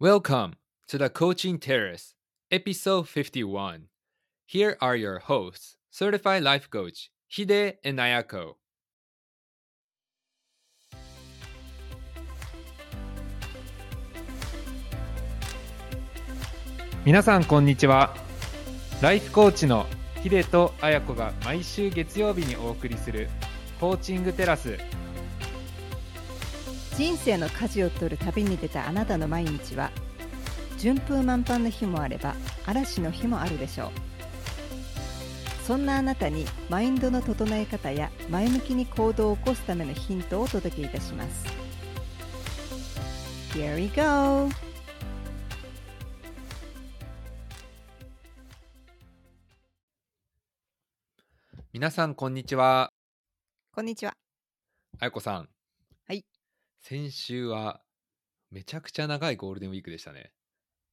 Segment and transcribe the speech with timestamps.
[0.00, 0.52] Welcome
[0.86, 2.14] to the Coaching Terrace,
[2.52, 3.88] episode 51.
[4.46, 8.54] Here are your hosts, certified life coach Hide and Ayako.
[17.04, 18.14] 皆さんこんにちは
[19.02, 19.86] ライフコーチの
[20.22, 23.28] ヒデとアヤコが毎週月曜日にお送りする
[23.80, 24.78] コーチングテラス
[26.98, 29.92] 人生の舵を取る旅に出たあなたの毎日は
[30.78, 32.34] 順風満帆の日もあれば
[32.66, 33.90] 嵐の日もあるでしょう
[35.64, 41.46] そんなあなたにマインドの整え方や前向きに行動を起こすためのヒントをお届けいたします
[43.56, 44.50] Here we go!
[51.72, 52.90] 皆さんこんにちは。
[53.72, 54.14] こんにちは
[54.98, 55.57] あやこさん。
[56.82, 57.02] はい。
[57.02, 57.84] 先週は
[58.50, 60.34] めちゃくちゃ長いゴールデンウィークでしたね。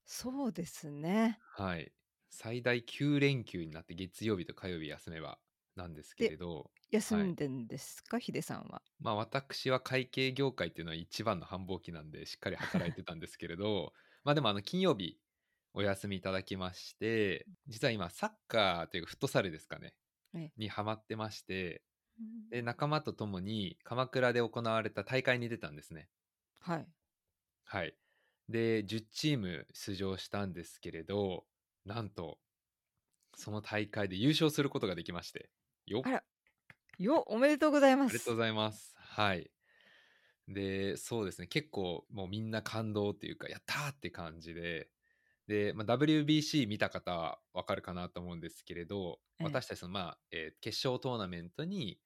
[0.05, 1.93] そうですねはい。
[2.29, 5.39] 最大9連休になって月曜日と火曜日休めば
[5.75, 15.19] なんですけれど、休んでんですか、ヒデさんはまあ私は会計業界っていうのは一番の繁忙期なんでしっかり働いてたんですけれど、 まあでもあの金曜日
[15.73, 19.95] お休みいただきまして、実は今サッカーというかフットサルですかね
[20.33, 20.55] ええ。
[20.57, 21.83] にハマってまして、
[22.49, 26.09] で仲間と共に鎌倉で行われた大会に出たんですね。
[26.59, 26.87] はい
[27.63, 27.97] はい。
[28.49, 31.47] で、10チーム出場したんですけれど、
[31.83, 32.39] なんと、
[33.35, 35.51] その大会で優勝することができまして。
[35.85, 36.23] よっあら
[36.99, 38.93] よおめでとうございますありがとうございます。
[38.97, 39.51] はい。
[40.47, 44.91] で、そうですね、結構もうみんな感動っていうか、やったーって感じで、
[45.47, 51.99] で、まあ、WBC 見た方はわかるかなと思うんですけれど、ええ私たちの、まあえー決勝トーナメントに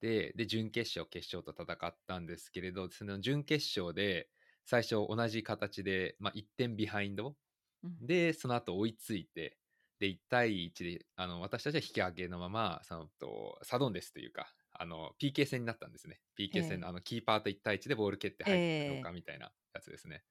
[0.00, 4.30] で、準決勝、決勝と戦ったんですけれど、その準決勝で、
[4.64, 7.36] 最初同じ形で、まあ、1点ビハインド
[7.82, 9.58] うんで、その後追いついて、
[9.98, 16.22] で、1対1で、あの、私たちは引き分けのまま、そのと、サドンデスというか、あの、PK 戦になったんですね。
[16.36, 20.24] PK 戦の、ええあの、キーパーと1対1でボール蹴って入ってるのかみたいなやつですね。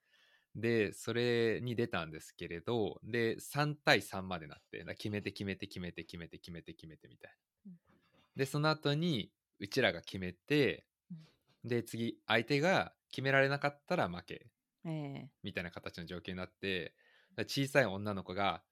[0.56, 7.79] で、それに出たんですけれど、で、3対3までなって、決めて決めて決めて決めて決めて決めてみたいなうん。
[8.35, 10.88] で、その後に、うちらが決めて、
[11.64, 14.52] で、次、相手が決められなかったら負け。
[14.86, 16.96] ええみたいな形の状況になって、
[17.40, 18.64] 小さい女の子が、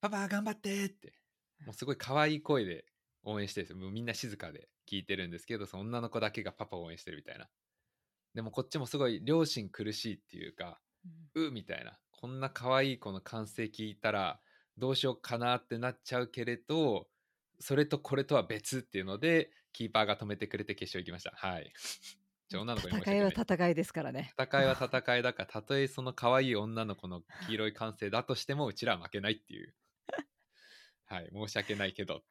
[0.00, 1.14] パパ頑張ってって、
[1.64, 2.86] もうすごい可愛い声で
[3.22, 3.78] 応援してるんですよ。
[3.78, 7.50] もうみんな静かで聞いてるんですけど、その女の子だけがパパを応援してるみたいな。
[8.34, 12.00] でもこっちもすごい両親苦しいっていうか、うんうみたいな。
[12.12, 14.40] こんな可愛い子の歓声聞いたら、
[14.78, 17.08] どうしようかなってなっちゃうけれど、
[17.60, 21.32] それとこれとは別っていうので、キーパーが止めてくれて決勝行きました。
[21.34, 21.72] はい。
[22.48, 24.32] じゃあ女の子戦いは戦いですからね。
[24.38, 29.74] 戦いは戦いだからたとえその可愛い女の子の黄色い歓声だとしてもうちらは負けないっていう。
[31.06, 32.22] はい申し訳ないけど。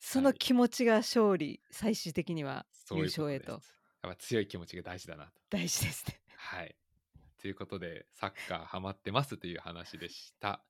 [0.00, 3.52] その気持ちが勝利最終的には優そういうことです。
[3.52, 3.62] 勝へと
[4.02, 5.32] やっぱ強い気持ちが大事だなと。
[5.50, 6.20] 大事ですね。
[6.36, 6.76] はい。
[7.40, 10.64] ということでサッカーハマってますという話でした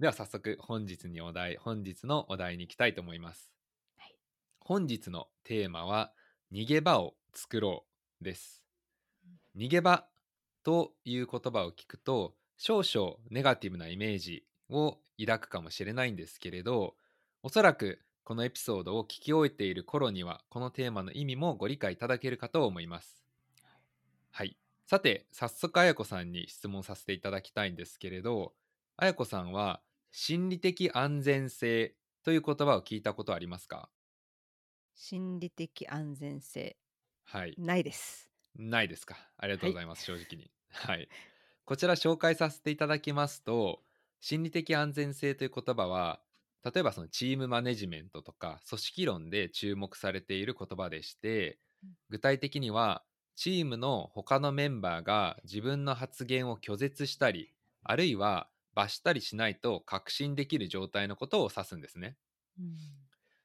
[0.00, 3.52] では早速本日にお題本日のお題に行きたいと思います、
[3.96, 4.14] はい。
[4.60, 6.12] 本日のテーマは
[6.52, 7.84] 逃げ場を作ろ
[8.20, 8.62] うです。
[9.56, 10.04] 逃げ場
[10.62, 16.94] という言葉を聞くと少々ネガティブなイメージを抱くかもしれないんですけれど
[17.42, 23.20] おそらくこのエピソードを聞き終えている頃にはこのテーマの意味もご理解いただけるかと思います。
[24.30, 24.56] はい。
[24.86, 28.52] さて早速あやこさんに質問させていただきたいんですけれど
[28.96, 29.80] あやこさんは
[30.10, 33.90] 心理的安全性という言葉を聞いたことありますか？
[34.94, 36.76] 心理的安全性
[37.24, 39.16] はいないですないですか。
[39.36, 40.50] ありがとうございます、正直に。
[40.72, 41.08] はい。
[41.64, 43.84] こちら紹介させていただきますと、
[44.20, 46.20] 心理的安全性という言葉は、
[46.64, 53.04] 例えばそのチームマネジメントとか組織論で注目されている言葉でしてうん、具体的には、
[53.36, 57.52] チームの他のメンバーが自分の発言を拒絶したり、
[57.84, 62.16] あるいは罰したりしないと確信できる状態のことを指すんですね。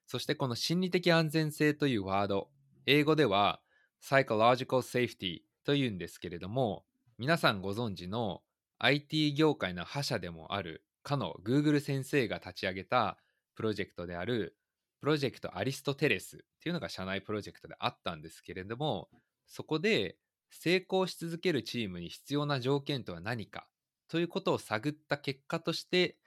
[0.06, 2.50] そしてこの心理的安全性というワード、
[2.86, 3.62] 英語では
[4.02, 6.86] psychological safety というんですけれども、
[7.18, 8.44] 皆さんご存知の
[8.80, 13.18] IT 業界の覇者でもあるかの Google 先生が立ち上げた
[13.56, 14.58] プロジェクトである
[15.00, 19.10] プロジェクトアリストテレスっていうのが社内プロジェクトであったんですけれども、
[19.48, 20.18] そこで
[20.50, 23.68] 成功し続けるチームに必要な条件とは何か
[24.08, 26.18] ということを探った結果として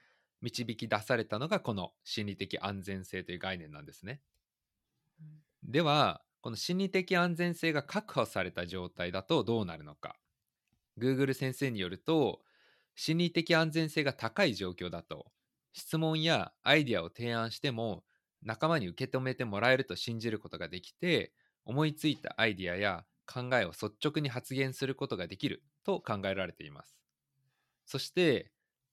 [0.42, 4.20] 導き出されたのがこの心理的安全性という概念なんですね。
[5.62, 10.16] ではこの心理的安全性が確保された状態だとどうなるのか。
[10.98, 12.42] Google 先生によると
[12.94, 15.26] 心理的安全性が高い状況だと
[15.72, 18.04] 質問やアイディアを提案しても
[18.42, 21.32] 仲間に受け止めてもらえると信じることができて
[21.64, 26.96] 思いついたアイディアや考えを率直に発言することができると考えられています
[27.86, 28.52] そして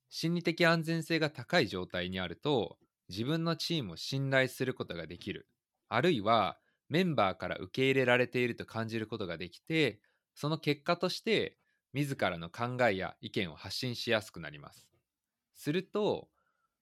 [0.10, 2.78] 心理的安全性が高い状態にあると
[3.10, 5.50] 自分のチームを信頼することができる
[5.90, 6.60] あるいは
[6.90, 10.00] メンバーから受け入れられていると感じることができて
[10.36, 11.58] その結果として
[11.94, 14.88] 自らの考えや意見を発信しやすくなります
[15.56, 16.30] すると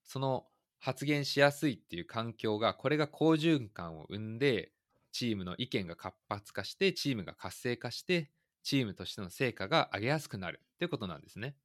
[0.03, 0.47] その
[0.79, 4.73] 発言しやすいっていう環境がこれが好循環を生んで
[5.11, 8.31] チームの意見が活発化してチームが活性化して
[8.63, 11.55] チームとしての成果が上げやすくなるっていうことなんですね。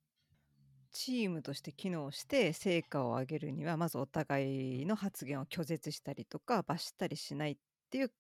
[0.97, 7.57] チームとして機能して成果を上げるにはまずお互いの発言を拒絶したりとか罰したりしないっ
[7.91, 8.13] ていう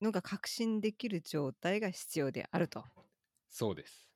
[0.00, 2.84] のが確信できる状態が必要であると。
[3.50, 4.08] そうです。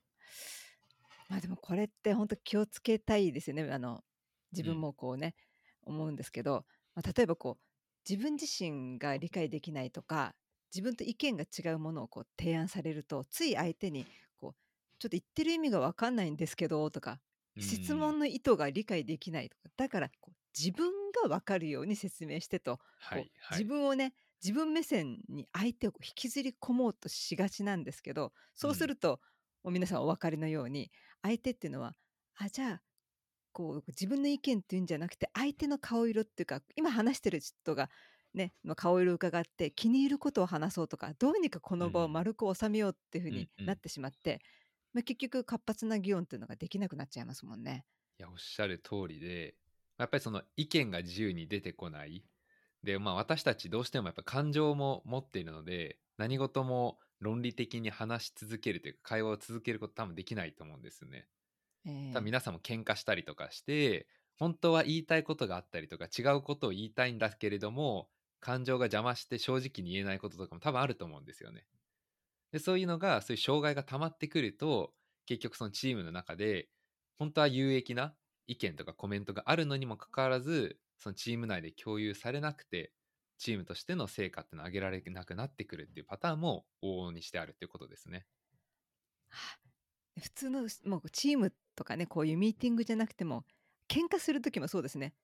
[1.28, 3.70] まあでもこれって本当気をつけたいですよね。
[3.70, 4.02] あの
[4.50, 5.34] 自分もこうね、
[5.82, 6.64] 思うんですけど、
[6.94, 10.34] まあ、例えばこう自分自身が理解できないとか
[10.74, 14.06] 自分と意見が違うものをこう提案されるとつい相手に
[14.40, 14.56] こう
[14.98, 17.20] ちょっと言ってる意味が分かんないんですけどとか
[17.58, 20.90] 質問の意図が理解できないとかだからこう自分
[21.22, 29.20] が分かるように説明してと、はい、こう自分をね自分目線に相手を引きずり込もうとしがちなんですけどそうすると、
[29.64, 30.90] もう皆さんお分かりのように
[31.22, 31.94] 相手っていうのは
[32.36, 32.82] あじゃあ
[33.52, 37.88] こう自分の意見っていうんじゃなくて相手の顔色っていうか今話してる人が
[38.34, 44.40] ね、まあ顔色を伺って気に入ることを話そうとかどうにかこの場を丸く収めようっていうふうになってしまって、
[44.96, 47.84] まあ、結局活発な議論っていうのができなくなっちゃいますもんね。
[48.18, 49.54] いやおっしゃる通りで
[49.98, 52.24] やっぱりその意見が自由に出てこない
[52.82, 61.26] でまあ私たちどうしてもやっぱ感情も持っているので何事も論理的に話し続けるというか会話を続けること多分できないと思うんですね。
[61.84, 64.06] え多分皆さんも喧嘩したりとかして
[64.38, 68.08] 本当は言いたいことがあったりとか違うことを言いたいんだけれども
[68.40, 71.66] 感情が邪魔して正直に言えないこととかも多分あると思うんですよね。
[72.52, 74.92] でそういうのがそういう障害が溜まってくると
[75.26, 76.68] 結局そのチームの中で
[77.18, 78.14] 本当は有益な
[78.46, 82.92] 意見とかコメントがあるのにもかかわらずそのチーム内で共有されなくて
[83.38, 88.26] チームとしての成果ってのを上げられなくなってくるっていうパターンも往々にしてあるっていうことですね。
[90.18, 93.44] 普通のもうチームとかねこういうミーティングじゃなくても
[93.88, 95.14] 喧嘩する時もそうですね。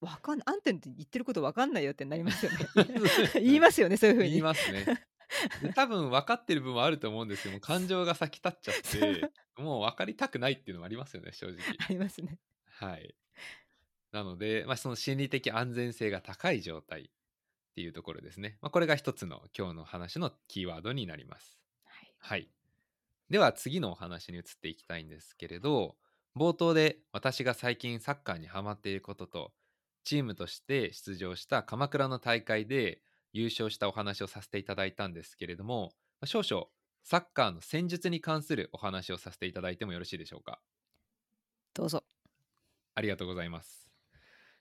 [0.00, 2.58] わかんあんたに言ってることわかんないよってなりますよね。
[3.40, 4.30] 言いますよねそういうふうに。
[4.30, 4.84] 言いますね。
[5.62, 11.58] で多分分かってる部分はあると思うんですけども感情が先立っちゃってもう分かりたくないっていうのもありますよね正直。
[11.78, 12.38] ありますね。
[12.66, 13.14] はい。
[14.12, 17.04] なので、まあ、その心理的安全性が高い状態っ
[17.74, 18.58] ていうところですね。
[18.60, 21.58] まあ、これが一つの今日の話のキーワードになります。
[21.84, 22.14] はい。
[22.18, 22.50] はい。
[23.30, 25.96] では次のお話に移っていきたいんですけれど、
[26.36, 29.52] 冒頭で私が最近サッカーにハマっていることと、
[30.04, 33.00] チームとして出場した鎌倉の大会で
[33.34, 36.68] 優勝したお話をさせていただいたんですけれども、まあ少々
[37.02, 40.62] サッカーの戦術に関するお話をさせていただいてもよろしいでしょうか？
[41.74, 42.02] どうぞ。
[42.94, 43.90] ありがとうございます。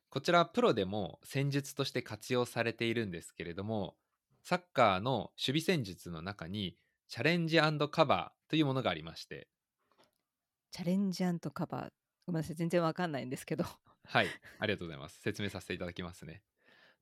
[0.10, 3.96] こちらプロでも戦術として活用されているんですけれども、
[4.44, 6.76] サッカーの守備戦術の中に
[7.08, 9.48] チャレンジカバーというものがありまして、
[10.72, 11.24] チャレンジ
[11.54, 11.90] カバー。
[12.26, 13.64] ごめんなさい全然わかんないんですけど。
[14.06, 14.28] はい、
[14.60, 15.20] ありがとうございます。
[15.22, 16.42] 説明させていただきますね。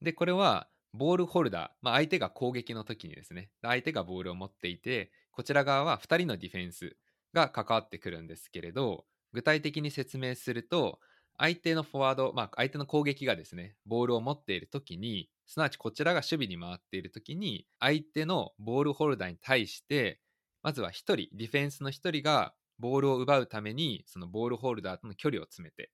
[0.01, 6.97] で、これはボールホルダー、まあ、相手が攻撃の時にですね、相手がボールを持っていて、こちら側は2人のディフェンス
[7.33, 10.99] が関わってくるんですけれど、具体的に説明すると、
[11.37, 20.21] 相手のフォワード、まあ、相手の攻撃がですね、ボールを持っている時に、すなわちこちらが守備に回っている時に、相手のボールホルダーに対して、
[20.61, 25.91] まずは1人、ディフェンスの1人がボールを奪うために、そのボールホルダーとの距離を詰めて、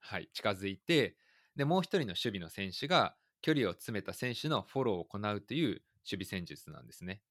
[0.00, 1.16] はい、近づいて、
[1.56, 7.22] で、もう1人の守備の選手が、距離を詰めた選手のフォローを行うという守備戦術なんですね。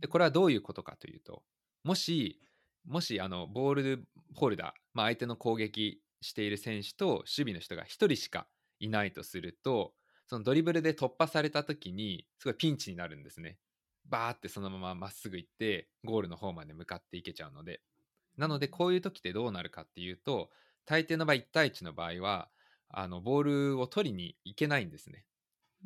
[0.00, 1.44] でこれはどういうことかというと
[1.84, 2.40] もし
[2.84, 8.46] もしあのボールホルダー、まあ、相手の攻撃している選手と守備の人が1人しか
[8.80, 9.94] いないとすると
[10.26, 13.58] そのドリブルで突破された時にすごいピンチになるんですね。
[14.04, 17.80] バーってそのまままっすぐ行ってゴールの方まで向かっていけちゃうので。
[18.36, 20.50] なのでこういう時ってどうなるかっていうと
[20.86, 22.48] 大抵の場合1対1の場合は
[22.88, 25.24] あのボールを取りに行けないんですね。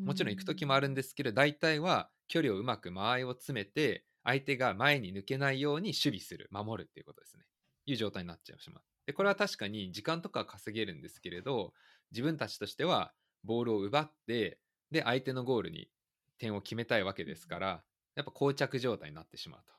[0.05, 7.45] もちろん行く時もあるんですけど、大体は距離をうまく間合いを詰めて、相手が前に抜けないように守備する、守るっていうことですね。
[7.87, 8.71] いう状態になっちゃいます。
[9.07, 11.73] で、これは確かに時間とかは稼げるんですけれど、
[12.11, 14.61] 自分たちとしてはボールを奪って、
[14.91, 15.91] で、相手のゴールに
[16.39, 17.85] 点を決めたいわけですから、
[18.17, 19.75] やっぱ膠着状態になってしまうと。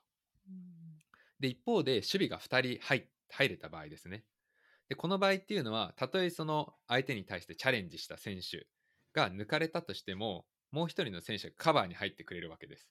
[1.39, 4.25] で、一方で守備が2人入入れた場合ですね。
[4.89, 8.67] でこの場合っていうのはたとえその相手に対してチャレンジした選手
[9.13, 12.89] が抜かれたとしてももう一人の選手がカバーに入ってくれるわけです。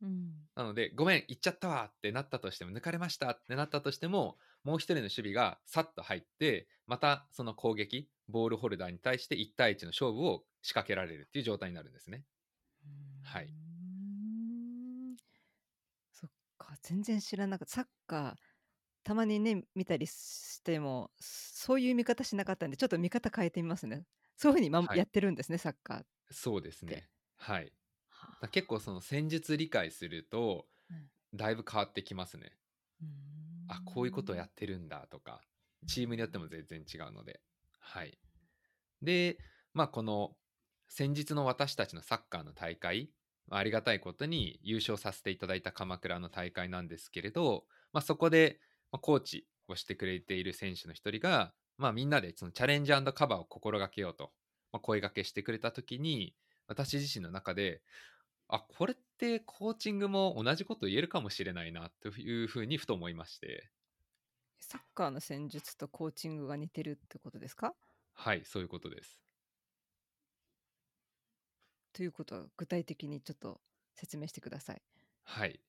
[0.00, 0.48] うん。
[0.56, 12.24] なので、ごめん、行っちゃったわってなったとしても、抜かれましたってなったとしても、もう一人の守備がさっと入って、またその攻撃、ボールホルダーに対して1対1の勝負を仕掛けられるっていう状態になるんですね。
[13.22, 13.54] はい。
[16.12, 17.74] そっか全然知らなかった。
[17.74, 18.34] サッカー
[19.04, 24.04] たまにね見たりしてもそういう見方しなかったんでちょっと見方変えてみますね
[24.38, 27.08] そういうふうに今、はいやってるんですねサッカーそうですでね。
[27.36, 27.66] はい。
[27.66, 27.72] だ
[28.42, 32.52] は結構その戦術理解するとうん、だいぶ変わってきますね。
[33.68, 35.42] あ、こういうことやってるんだとか、
[35.86, 37.40] チームによっても全然違うので。
[37.78, 38.18] はい。
[39.02, 39.38] で、
[39.74, 40.36] まあこの
[40.88, 43.10] 先日の私たちのサッカーの大会、
[43.46, 54.32] まあありがたいことに優勝させていただいた鎌倉の大会なんですけれど、まあ、そこでまあコーチをしてくれている選手の一人が、まあ、みんなでそのチャレンジカバーを心がけようと、
[54.72, 57.82] まあ、声掛けしてくれた時に私自身の中で
[58.48, 63.70] あこれってコーチングも同じこと言えるかもしれないなというふうにふと思いまして
[64.60, 67.74] サッカーの戦術とコーチングが似てるってことですか？
[68.12, 69.18] はいそういうことです
[71.92, 73.60] ということは具体的にちょっと
[73.94, 74.82] 説明してください。
[75.24, 75.60] はい。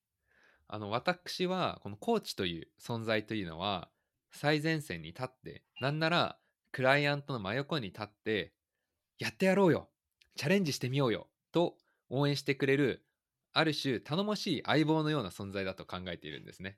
[0.67, 3.91] あの、私は、このコーチという存在というのは、
[4.31, 6.39] 最前線に立って、なんなら、
[6.71, 8.53] クライアントの真横に立って、
[9.17, 9.89] やってやろうよ
[10.35, 11.75] チャレンジしてみようよと
[12.09, 13.05] 応援してくれる、
[13.51, 16.77] ある種頼もしい相棒のような存在だと考えているんですね。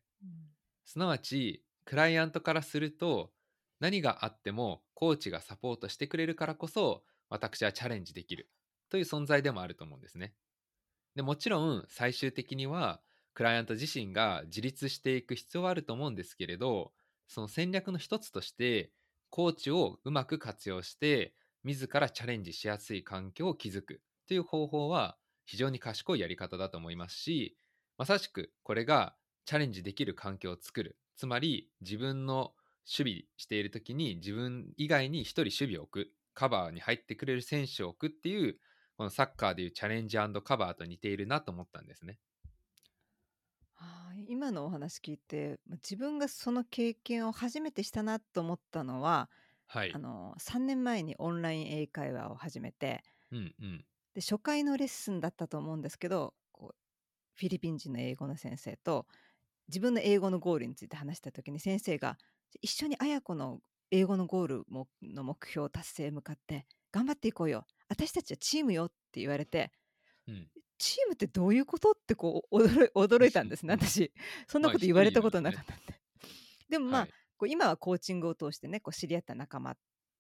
[0.86, 3.32] すなわち、クライアントからすると、
[3.80, 8.50] 何があってもコーチがサポートしてくれるからこそ、私はチャレンジできる
[8.90, 10.34] という存在でもあると思うんですね。
[11.16, 13.02] でもちろん最終的には
[13.34, 16.94] クライアント自身が自立していく必要はあると思うんですけれど
[17.32, 18.92] その戦略の一つとして
[19.30, 21.34] コーチをうまく活用して
[21.64, 27.56] 自らチャレンジしやすい環境を築くという方法は非常に賢いやり方だと思いますし
[27.98, 32.52] まさしくこれがチャレンジできる環境を作るつまり自分の
[32.86, 38.58] 守備している時に自分以外に一人守備を置くカバーに入ってくれる選手を置くっていう
[38.98, 42.18] このサッカーでいうチャレンジカバーと似ているなと思ったんですね。
[44.32, 49.30] はい今のお話聞いてま自分がその経験を初めてしたなと思ったのは、
[49.68, 50.00] はいあ。
[50.00, 53.86] の3年前にオンライン英会話を始めてうんうん。
[54.14, 56.76] で初回のレッスンだったと思うんですけどこう
[57.36, 59.06] フィリピン人の英語の先生と
[59.68, 62.18] 自分の英語のゴールについて話した時に先生が
[62.62, 63.60] 一緒に綾子の
[63.92, 69.72] 英語のゴールもの目標達成へ向かって頑張っていこうよ私たちはチームよって言われて
[70.32, 70.48] うん、
[70.78, 71.92] チームってどういうこと？
[71.92, 72.58] ってこう
[72.96, 73.80] 驚いたんですねうん。
[73.80, 74.12] 私。
[74.48, 76.00] そんなまあこと言われたことなかったんで、
[76.70, 77.14] でもまあ、はい。
[77.38, 79.76] こう今はコーチングを通してねこう知り合った仲間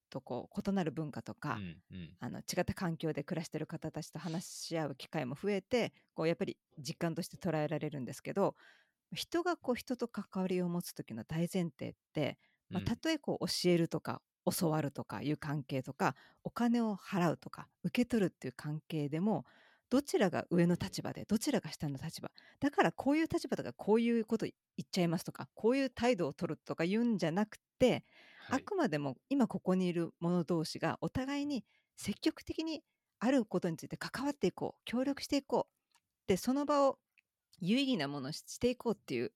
[0.09, 2.15] とこう異なる文化とか、うんうん。
[2.19, 8.55] あの違った環境で暮らしてる方たちと話し合う機会も増えてこうやっぱり実感として捉えられるんですけど
[9.13, 12.37] 人がこう人と関わりを持つ時の大前提って、
[12.69, 12.85] まあ、うん。
[12.85, 14.21] たとえこう教えるとか
[14.59, 19.45] 教わるとかいう関係とかお金を払うとか受け取るっていう関係でも
[19.91, 22.31] どちらが上の立場でどちらが下の立場。
[22.61, 28.05] だからこういう立場とかこういうこと言っちゃいますとかこういう態度を取るとか言うんじゃなくて
[28.49, 28.65] あはい。
[28.65, 31.65] くまでも今ここにいる者同士がお互いに
[31.97, 32.83] 積極的に
[33.19, 35.75] あることについて関わっていこう協力していこう
[36.27, 36.99] でその場を
[37.59, 39.33] 有意義なものにしていこうっていう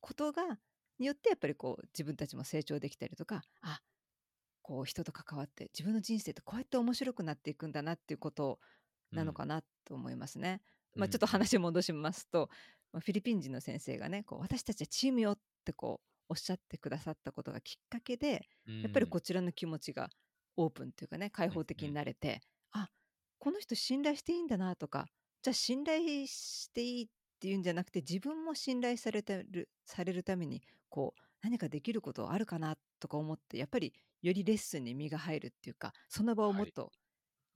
[0.00, 0.60] ことが
[0.98, 3.78] によってやっぱりこう自分たちも成長できたりとかあ
[4.62, 8.60] こう人と関わって自分の人生ってこうやって面白くなっていくんだなっていうこと
[9.12, 10.60] なのかなと思いますね。
[10.94, 12.48] まあ、ちょっと話を戻しますと、
[12.92, 20.08] まあフィリピン人の先生がねこう私たちはチームよってこうおっしゃってくださったことがきっかけでうんやっぱりこちらの気持ちが
[20.56, 22.40] オープンというかね開放的になれて、
[22.72, 22.88] あ
[23.38, 25.06] この人信頼していいんだなとか
[25.42, 27.08] じゃあ信頼していいっ
[27.40, 36.72] ていうんじゃなくて自分も信頼されてるされるためにこう何かできることあるかなとか思ってやっぱりよりレッスンに身が入るっていうかその場をもっはい。
[36.72, 36.92] と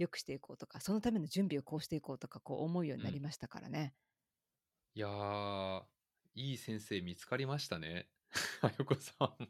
[0.03, 3.95] 良くしていこうとか、そのための準備をこうしていこうとかこう思うようになりましたからね。
[4.95, 5.83] いやー
[6.35, 8.09] いい先生見つかりましたね。
[8.63, 9.49] あよこさん。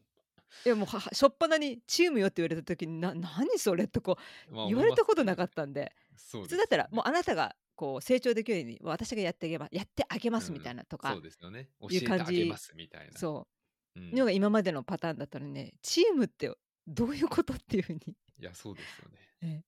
[0.66, 4.18] いやもうははしょっぱなにチームよって言われた時にな何それとこ
[4.50, 6.18] まあう言われたことなかっったんでた。
[6.18, 11.70] そう普通だったらもうあなたがこう成長できるように私がやってあげばやってあげますみたいなとか、そうですよね。
[11.80, 13.18] 教いうえて感じあげますみたいな。
[13.18, 13.48] そ
[13.96, 16.50] ううんのが今までのパターンだったのにねチームって
[16.86, 18.00] どういうことっていうふうに、
[18.38, 19.18] いや、そうですよね。
[19.42, 19.64] えええ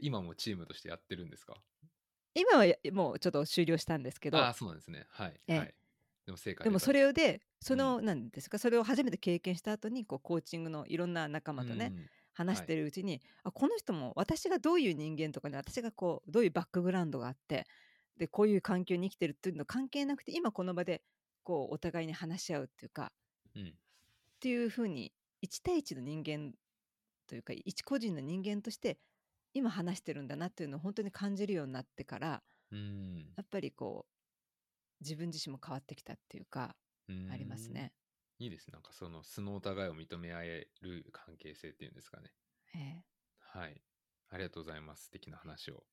[0.00, 1.54] 今もチームとしてやってるんですか？
[2.34, 4.38] 今はやもうちょっと終了したんですけど。
[4.38, 5.06] ああ、そうなんですね。
[5.10, 5.40] はい。
[5.48, 5.58] ええ。
[5.58, 5.74] はい。
[6.26, 12.10] でも成果でもそれをでその、なんですかそれを初めて経験した後にこうコーチングのいろんな仲間とね、うん。
[12.32, 17.66] 話してるうちに、あこの人も私がどういう人間とかね私がこうどういうバックグラウンドがあって
[18.16, 21.02] でこういう環境に生きてるっていうの関係なくて今この場で
[21.42, 23.12] こうお互いに話し合うっていうか。
[23.56, 23.74] うん。
[24.36, 26.52] っていうふうに1対1の人間
[27.26, 28.98] というか一個人の人間として
[29.54, 33.36] 今話してるんだなっていうのを本当に感じるようになってからうん。
[33.36, 34.14] やっぱりこう
[35.00, 36.76] 自分自身も変わってきたっていうか
[37.08, 37.94] うんありますね。
[38.38, 38.70] いいです。
[38.72, 42.32] なんかその素のお互いを認め合える関係性っていうんですかね。
[42.74, 43.04] ええ。
[43.40, 43.82] はい。
[44.28, 45.04] ありがとうございます。
[45.04, 45.84] 素敵な話を。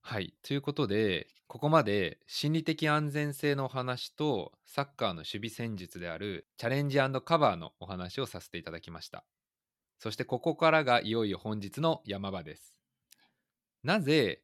[0.00, 0.34] はい。
[0.42, 9.24] ということでここまで心理的安全性のお話とサッカーの守備戦術であるチャレンジカバーのお話をさせていただきました
[9.98, 12.78] そしてここからがいよいよ本日の山場です
[13.82, 14.42] なぜ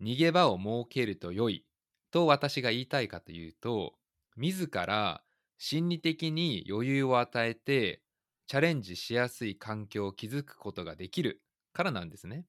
[0.00, 1.66] 逃げ場を設けると良い
[2.10, 3.94] と私が言いたいかというと
[4.36, 5.24] 自ら
[5.58, 8.02] 心理的に余裕を与えて
[8.46, 12.46] チャレンジしやすい環境を築くことができるからなんですね。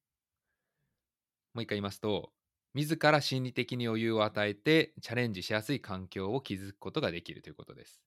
[1.53, 2.33] もう一回言いますと
[2.73, 8.01] 自ら心理的に余裕を与えてチャレンジしやすい環境を築くことができるということです。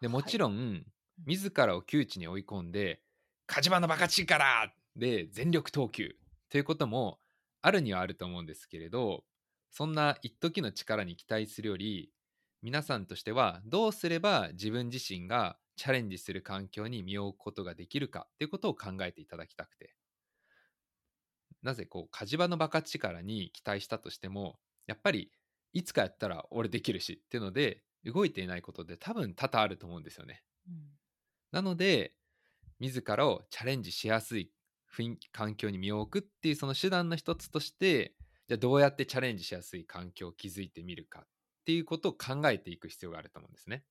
[0.00, 0.86] でもちろん、
[1.26, 3.02] 自らを窮地に追い込んで
[3.46, 6.16] 「火事場のバカ力!」で全力投球
[6.48, 7.20] ということも
[7.62, 9.24] あるにはあると思うんですけれど
[9.70, 12.12] そんな一時の力に期待するより
[12.62, 19.94] 皆さんとしてはどうすれば自分自身がチャレンジする環境に身を置くことができるかっていうことを考えていただきたくて
[21.62, 25.32] なぜこう火事場のバカ力に期待したとしてもやっぱり
[25.72, 30.42] いつかやったら俺できるしっていうので動いていないことで多分多々あると思うんですよね。
[30.68, 30.74] うん
[31.50, 32.16] なので
[32.80, 34.50] 自らをチャレンジしやすい
[34.94, 38.14] 雰囲気環境に身を置くっていうその手段の一つとして
[38.46, 41.26] じゃあどうやってチャレンジしやすい環境を築いてみるかっ
[41.64, 43.84] ていうことを考えていく必要があると思うんですね。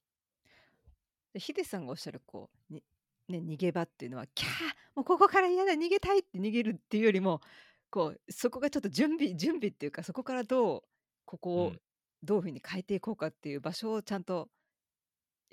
[1.34, 2.84] でヒデさんがおっしゃるこうに、
[3.28, 4.52] ね、逃げ場っていうのはキャー
[4.96, 7.42] もうここから嫌だ逃げたいって逃げるっていうよりも
[7.90, 10.82] こうそこがちょっと準備準備っていうかそこからどう
[11.26, 11.80] ここをうん
[12.24, 14.48] どういうふうに変えていこうかっていう場所をちゃんと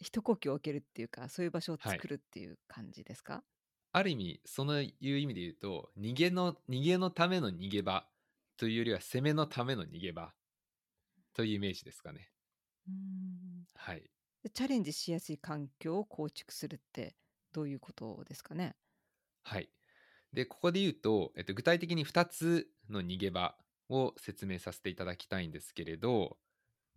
[0.01, 3.45] 一呼吸置けるっていうかそういう場所をはい作るっていう感じですか、
[3.93, 8.09] ある意味そのいう意味で言うと逃げの逃げのための逃げ場
[8.57, 10.35] というよりは攻めのための逃げ場
[11.35, 12.31] というイメージですかね。
[12.89, 14.11] うんはい。
[14.43, 17.17] でチャレンジしやすい環境を構築するって
[17.53, 18.77] どういうことですかね？
[19.45, 19.71] はい。
[20.33, 23.59] で、ここで言うと、えっと、具体的に2つの逃げ場
[23.89, 26.39] を説明させていただきたいんですけれど、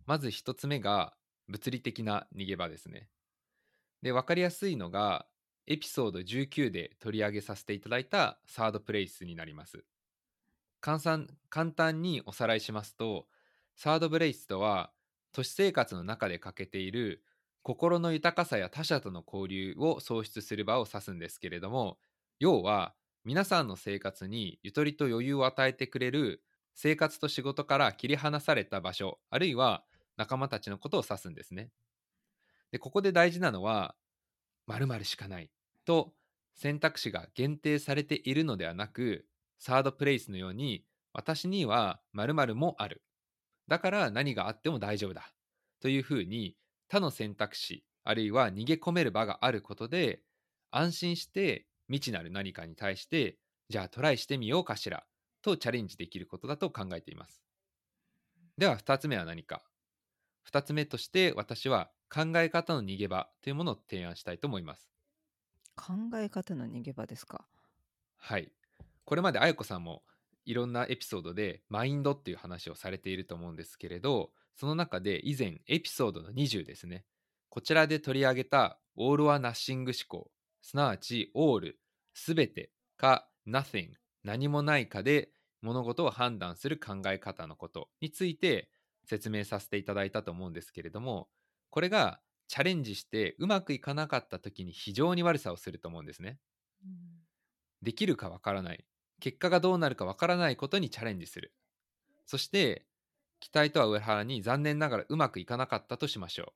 [0.06, 1.16] まず1つ目が
[1.48, 3.08] 物理的な逃げ場ですね。
[4.02, 5.26] で、分かりやすいのが、
[5.66, 9.84] エピソード19で取り上げさせていただいたサードプレイスになります。
[10.80, 13.28] 簡単簡単におさらいしますと、
[13.76, 14.92] サードプレイスとは、
[15.32, 17.24] 都市生活の中で欠けている
[17.62, 21.98] 心の豊かさや他者との交流を創出する場を指すんですけれども、
[22.38, 29.84] 要は皆さんの生活にゆとりと余裕を与えてくれる生活と仕事から切り離された場所あるいは
[30.16, 31.70] 仲間たちのことを指すんですね。
[32.72, 33.94] でここで大事なのは
[34.66, 35.50] 〇〇しかない
[35.84, 36.12] と
[36.54, 39.26] 選択肢が限定されているのではなく
[39.58, 43.02] サードプレイスのように私には〇〇もある。
[43.68, 45.32] だから何があっても大丈夫だ。
[45.80, 46.56] というふうに
[46.88, 50.20] 他の選択肢あるいは逃げ込める場があることで
[50.70, 53.36] 安心して未知なる何かに対して
[53.68, 55.04] じゃあトライしてみようかしら
[55.42, 57.42] とチャレンジできることだと考えています。
[58.56, 59.62] では2つ目は何か。
[60.50, 64.90] 2つ目として私は考え方の逃げ場というものを提案したいと思います。
[65.76, 67.44] 考え方の逃げ場ですか？
[68.16, 68.52] はい。
[69.04, 70.02] これまであやこさんも
[70.46, 77.04] いろんなエピソードでマインドっていう話をされていると思うんですけれどその中で以前エピソードの20ですね。
[77.48, 80.30] こちらで取り上げたオールはナッシング思考
[80.62, 81.80] すなわちオール
[82.12, 83.88] すべてか nothing
[84.22, 85.30] 何もないかで
[85.60, 88.70] 物事を判断する考え方のことについて
[89.04, 91.28] 説明させていただいたと思うんですけれども
[91.70, 96.38] これがチャレンジしてうまくいかなかった時に非常に悪さをすると思うんですね。
[97.82, 98.84] できるかわからない。
[99.20, 101.54] 結果がどうなるかわからないことにチャレンジする。
[102.26, 102.86] そして
[103.40, 106.52] 期待とは裏腹に残念ながらうまくいかなかったとしましょう。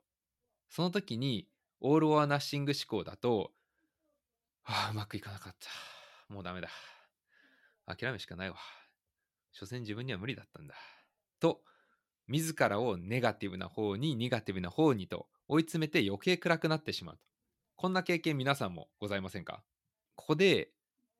[0.70, 1.48] その時に
[1.80, 3.52] オール・オア・ナッシング思考だと
[4.64, 6.32] ああうまくいかなかった。
[6.32, 6.68] もうダメだ。
[7.86, 8.56] 諦めるしかないわ。
[9.52, 10.74] 所詮自分には無理だったんだ。
[11.40, 11.62] と
[12.28, 17.16] 自らをネガティブな方にネガティブな方にと追い詰めて余計暗くなってしまう。
[17.16, 17.22] と
[17.76, 19.62] こんな経験皆さんもございませんか？
[20.14, 20.70] ここで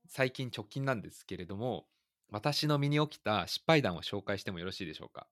[0.07, 1.87] 最近直近なんですけれども
[2.31, 5.27] 私の身に起きた失敗談を紹介してもよろしいでしょうか？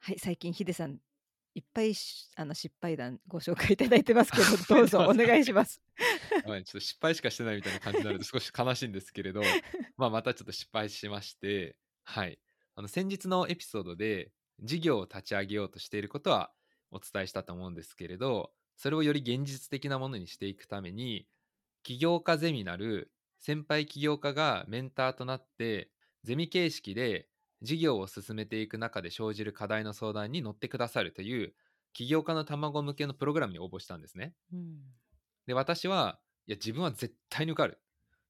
[0.00, 0.98] はい最近ヒデさん
[1.54, 4.44] いっぱいしあの失敗談ご紹介いただいてますけど
[4.76, 5.80] どうぞお願いします。
[6.44, 9.42] はい、ちょっと失敗しかしてないみたいな感じになると少し悲しいんですけれど、
[9.96, 12.38] まあ、またちょっと失敗しまして、はい、
[12.76, 16.52] あの先日のエピソードで事業を立ち上げようとしていることは
[16.90, 21.26] お伝えしたと思うんですけれどそれをより現実的なものにしていくために
[21.82, 25.90] 起業家ゼミなる先輩起業家がメンターとなって
[26.24, 27.28] ゼミ形式で
[27.62, 31.54] 事業を進めていく中で生じる課題の相談に乗ってくださるという
[31.92, 34.34] 起業家の卵向けのプログラムに応募したんですね。
[34.52, 34.96] うん
[35.46, 37.80] で私はいや自分は絶対に受かる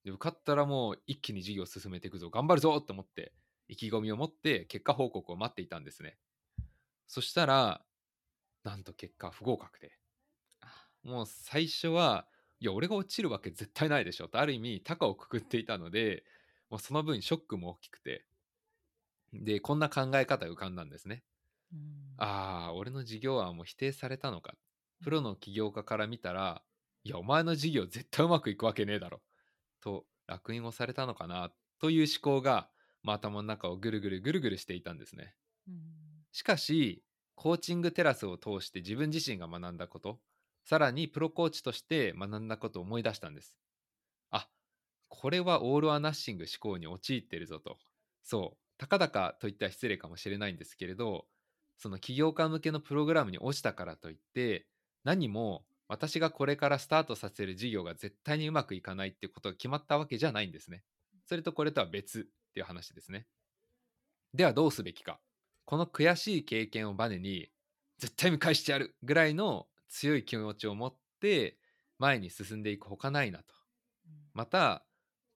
[0.05, 3.33] で受かったらもう一気に事業を進めていくぞ頑張るぞと思って
[3.69, 6.19] 意気込みを持って結果報告を待っていたんですね。
[7.07, 7.85] そしたら
[8.65, 9.93] なんと結果不合格で。
[11.03, 12.27] もう最初は
[12.59, 16.25] いや俺が落ちるわけ絶対ないでしょとある意味高をくくっていたので
[16.71, 18.25] もうその分ショックも大きくて。
[19.33, 21.23] でこんな考え方が浮かんだんですね。
[21.73, 22.15] うん。
[22.17, 24.55] ああ、俺の事業案も否定されたのか。
[25.03, 26.63] プロの起業家から見たら、
[27.05, 29.21] いや、お前の事業絶対うまくいくわけねえだろ。
[29.81, 32.71] と、烙印をされたのかな、という思考が、
[33.07, 35.37] まあ、頭の中をぐるぐるぐるぐるしていたんですね。
[35.69, 40.21] うんしかし、コーチングテラスを通して自分自身が学んだこと、
[40.65, 43.59] さらにプロコーチとして学んだことを思い出したんです。
[44.31, 44.51] あ、
[45.09, 47.79] これはオール・ア・ナッシング思考に陥ってるぞと。
[48.23, 51.29] そう、たかだかといったら失礼かもしれないんですけれど、
[51.79, 54.69] その起業家向けのプログラムに落ちたからといって、
[55.05, 60.85] 何も私がこれからスタートさせる事業が絶対にうまくいかないってことが決まったわけじゃないんですね。
[61.27, 63.27] それとこれとは別っていう話ですね。
[64.33, 65.21] ではどうすべきか。
[65.67, 67.51] この悔しい経験をバネに
[67.99, 71.59] 絶対見返してやるぐらいの強い気持ちを持って
[71.99, 73.55] 前に進んでいくほかないなと。
[74.33, 74.87] また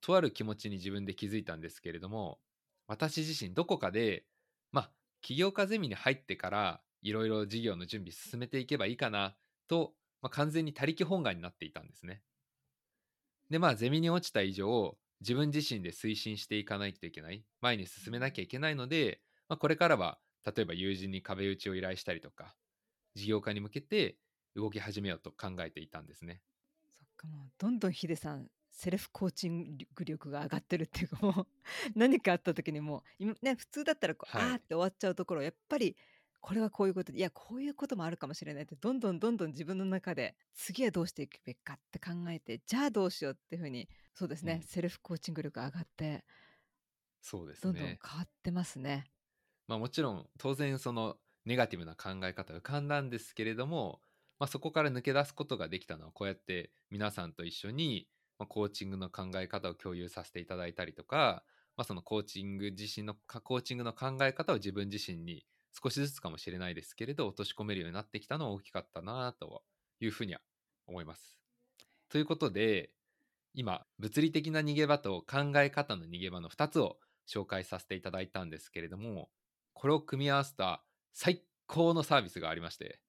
[0.01, 2.39] とある気持ちに自分で気づいたんですけれども
[2.87, 4.25] 私自身どこかで
[4.73, 9.35] まあ起業家ゼミに入ってからいろいろ事業の準備進めていけばいいかな
[9.69, 12.23] と、まあ、完全に他力本願になっていたんですね。
[13.51, 17.45] でまあゼミに落ちた以上自分自身で推進していかないといけない。
[17.61, 22.55] 前に進めなきゃいけないので、まあ、これからは例えば友人に壁打ちを依頼したりとか
[23.15, 24.17] 事業化に向けて
[24.57, 26.41] 動き始めようと考えていたんですね。
[26.99, 31.47] そっかもうどんどんヒデさんセルフコーチング 力が上がってるっていうかもう
[31.95, 35.97] 何かあった時にもう今ね普通だったらこう、はいあーって終わっちゃうところやっぱり
[36.41, 43.89] これはこういうことでいやこういうこともあるかもしれないってどんどんどんどん自分の中で次はどうしていくべきかって考えてじゃあどうしようっていうふうに
[44.21, 46.27] そうですね、うんセルフコーチング力上がって
[47.23, 47.99] そうですどんどん変ね。
[48.19, 49.11] わってますね。
[49.69, 54.03] まあもちろん当然そのネガティブな考え方浮かんだんですけれども、
[54.39, 61.45] まあ、そこから抜け出すことができたのはこうやって皆さんと一緒にまあコーチングの考え方を共有させていただいたりとか、
[61.77, 65.47] まあ、そのコーチング自身のかコーチングの考え方を自分自身に
[65.83, 69.65] 少しずつかもしれないですけれど落とし込めるようになってきたのは大きかったなと
[70.01, 70.43] いうふうには
[70.87, 71.41] 思います。
[72.09, 72.93] ということで
[73.55, 79.31] 今物理的な逃げ場と考え方の逃げ場の2つを紹介させていただいたんですけれども
[79.73, 83.01] これを組み合わせた最高のサービスがありまして。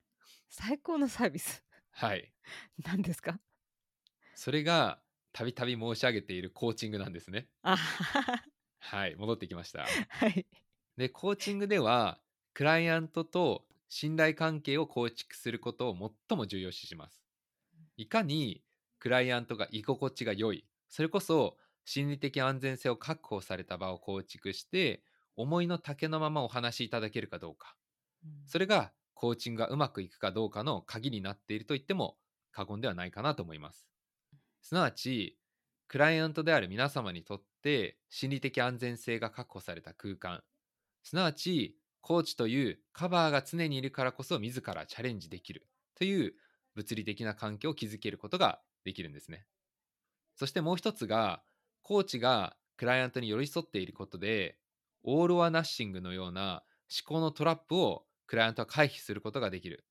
[0.50, 1.64] 最高のサービス？
[1.92, 2.32] はい。
[2.86, 3.40] 何ですか？
[4.36, 5.02] それが
[5.34, 7.48] たびたび申し上げているコーチングなんですね。
[8.80, 9.86] はい戻ってきました。
[10.10, 10.46] はい。
[10.98, 12.20] でコーチングでは
[12.54, 17.22] クライアントと信頼関係を構築することを最も重要視します。
[17.98, 18.64] いかに
[19.02, 20.66] クライアントが居心地が良い。
[20.88, 25.04] それこそ心理的安全性を確保された場を構築して
[25.36, 27.76] 思いの丈のままお話しいただけるかどうか。
[28.46, 32.20] それがコーチングがうまくいくかどうかの鍵になっていると言っても
[32.52, 33.90] 過言ではないかなと思います。
[34.62, 35.40] すなわち、
[35.88, 40.44] クライアントである皆様にとって心理的安全性が確保された空間、
[41.02, 46.36] すなわち、コーチというカバーが常にいるからこそ自らチャレンジできるという
[46.76, 49.46] 物理的な環境を築けることができるんですね。
[50.36, 51.44] そしてもう一つが、
[51.84, 54.58] コーチがクライアントに寄り添っていることで、
[55.04, 59.86] オール・オア・ナッシングのような思考のトラップをクライアントは回避することができる。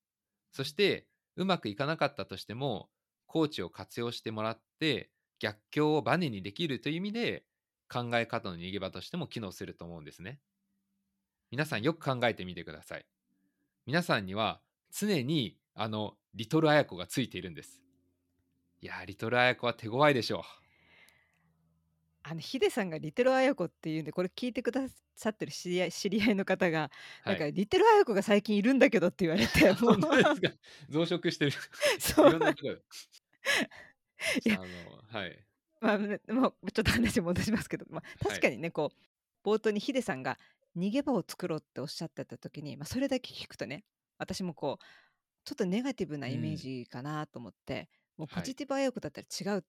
[0.53, 2.91] そして、うまくいかなかったとしても、
[3.27, 7.45] コーチを活用してもらって、逆境をバネにできるという意味で、
[7.91, 10.39] 考え方の逃げ場としても機能すると思うんですね。
[11.51, 13.07] 皆さんよく考えてみてください。
[13.85, 14.61] 皆さんには
[14.93, 17.81] 常にあのリトルアヤコがついているんです。
[18.83, 20.43] いやー、リトルアヤコは手強いでしょう。
[22.23, 24.83] あのヒデさんがリテルアヤコっていうんでこれ聞いてくだ
[25.17, 26.91] さってる知り合い知り合いの方が、
[27.23, 27.53] はなんかい。
[27.53, 29.73] リテルアヤコが最近いるんだけどって言われて
[30.89, 31.51] 増殖してる。
[31.51, 31.55] い
[32.01, 32.39] そう。
[34.45, 35.39] い やあの、はい。
[35.81, 38.93] まあ、ねもうちょっと話戻しますけど、まあ、はい確かにね、こ
[39.45, 40.39] う冒頭にヒデさんが
[40.77, 43.85] 逃げ場を作ろうっておっしゃってた時に、まあ、それだけ聞くとね
[44.19, 44.85] 私もこう
[45.45, 47.89] ちょっとネガティブなイメージかなと思って、
[48.21, 49.65] もうはいポジティブあやこだったら違う、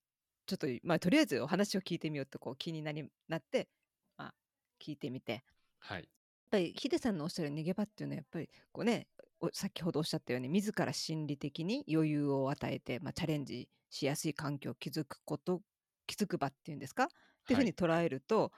[0.47, 3.69] ちょっとまあとりあえずお話を聞いてみようとこう気になりなって、
[4.17, 4.33] まあ、
[4.81, 5.33] 聞いてみて。
[5.33, 5.41] やっ
[5.79, 6.09] はい。
[6.51, 9.07] ぱりヒデさんのおっしゃる逃げ場っていうのはやっぱりこうね
[9.39, 15.61] お先ほどおっしゃったように自ら心理的に余裕を与えて、まあ、チャレンジしやすい環境を築くこと
[16.07, 17.05] 築く場っていうんですか？
[17.05, 17.07] っ
[17.47, 18.51] ていうふうに捉えると、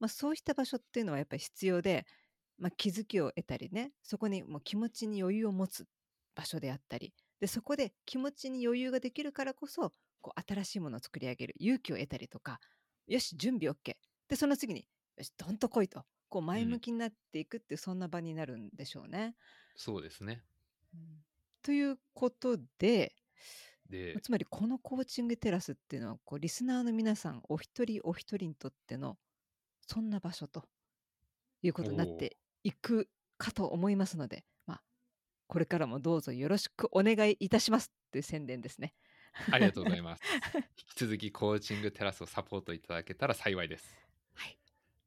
[0.00, 2.06] まあ、そうした場所っていうのはやっぱり必要で、
[2.58, 5.86] まあ、気づきを得たりねそこにもう気持ちに余裕を持つ
[6.34, 12.60] 場所であったりでそこで気持ちに余裕ができるからこそこう新しいものを作り上げる勇気を得たりとか
[13.06, 13.94] よし準備 OK
[14.28, 16.04] でその次によしどんと来いと。
[16.28, 19.36] こう前向きになっていくっていうそんな場になるんでしょうね。
[19.76, 20.42] そうですね。
[21.62, 23.14] ということで
[23.88, 29.16] で、つまりこのコーチングテラスっていうのはこうリスナーの皆さんお一人お一人にとっての
[29.86, 30.64] そんな場所と
[31.62, 34.55] いうことになっていくかと思いますので、まあ、
[35.46, 38.94] これからもどうぞよろしくお願いいたしますという宣伝ですね。
[39.50, 40.22] ありがとうございます。
[40.56, 43.94] 引き続きコーチングテラスをサポートいただけたら幸いです。
[44.34, 44.58] はい。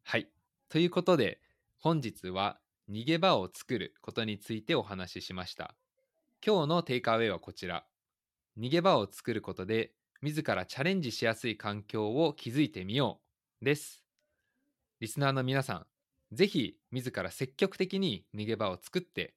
[0.04, 0.30] はい。
[0.70, 1.42] ということで、
[1.80, 5.76] 本日は逃げ場を作ることについてお話ししました。
[6.46, 7.86] 今日のテイクアウェイはこちら。
[8.58, 13.22] 逃げ場を作ることで、自らチャレンジしやすい環境を築いてみよ
[13.62, 14.04] うです。
[15.00, 15.88] リスナーの皆さん、
[16.34, 19.34] ぜひ自ら積極的に逃げ場を作って、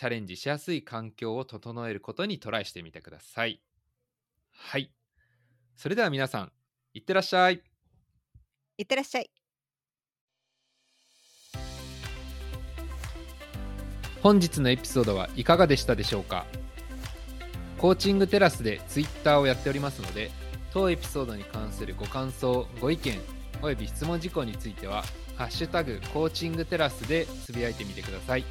[0.00, 3.60] チャレンジしやすい環境を整えることにトライしてみてください。
[4.50, 4.90] はい。
[5.76, 6.52] それでは皆さん、
[6.94, 7.60] いってらっしゃい。
[8.78, 9.30] いってらっしゃい。
[14.22, 16.46] 本日のエピソードはいかがでしたでしょうか？
[17.76, 20.30] コーチングテラスでツイッターをやっておりますので
[20.72, 23.20] 当エピソードに関するご感想ご意見
[23.60, 25.04] および質問事項については
[25.36, 28.46] 「ハッシュタグコーチングテラス」でつぶやいてみてください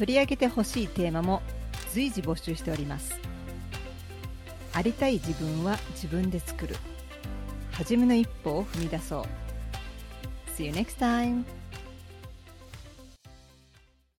[0.00, 1.42] 取り上げてほしいテーマも
[1.92, 3.20] 随時募集しております。
[4.72, 6.74] ありたい自分は自分で作る。
[7.70, 9.24] 初めの一歩を踏み出そう。
[10.56, 11.44] See you next time!